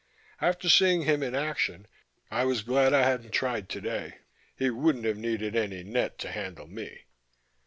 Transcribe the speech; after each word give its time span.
After 0.41 0.67
seeing 0.67 1.03
him 1.03 1.21
in 1.21 1.35
action 1.35 1.85
I 2.31 2.43
was 2.43 2.63
glad 2.63 2.91
I 2.91 3.03
hadn't 3.03 3.33
tried 3.33 3.69
today. 3.69 4.15
He 4.57 4.71
wouldn't 4.71 5.05
have 5.05 5.19
needed 5.19 5.55
any 5.55 5.83
net 5.83 6.17
to 6.21 6.31
handle 6.31 6.65
me. 6.65 7.03